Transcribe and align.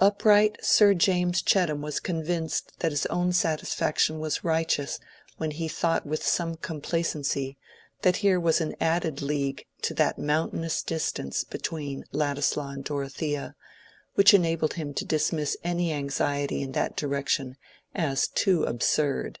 Upright 0.00 0.56
Sir 0.64 0.94
James 0.94 1.40
Chettam 1.40 1.80
was 1.80 2.00
convinced 2.00 2.80
that 2.80 2.90
his 2.90 3.06
own 3.06 3.32
satisfaction 3.32 4.18
was 4.18 4.42
righteous 4.42 4.98
when 5.36 5.52
he 5.52 5.68
thought 5.68 6.04
with 6.04 6.26
some 6.26 6.56
complacency 6.56 7.56
that 8.02 8.16
here 8.16 8.40
was 8.40 8.60
an 8.60 8.74
added 8.80 9.22
league 9.22 9.64
to 9.82 9.94
that 9.94 10.18
mountainous 10.18 10.82
distance 10.82 11.44
between 11.44 12.04
Ladislaw 12.10 12.70
and 12.70 12.82
Dorothea, 12.84 13.54
which 14.16 14.34
enabled 14.34 14.74
him 14.74 14.92
to 14.92 15.04
dismiss 15.04 15.56
any 15.62 15.92
anxiety 15.92 16.62
in 16.62 16.72
that 16.72 16.96
direction 16.96 17.56
as 17.94 18.26
too 18.26 18.64
absurd. 18.64 19.38